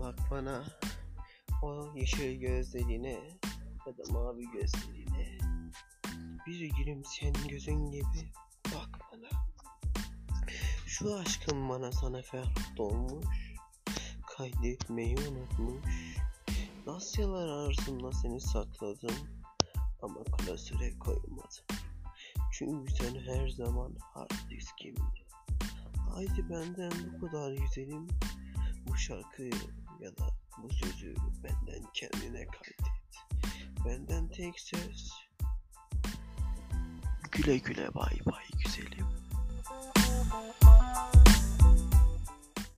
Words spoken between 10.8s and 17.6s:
Şu aşkım bana sana ferhat olmuş kaydetmeyi unutmuş. Dosyalar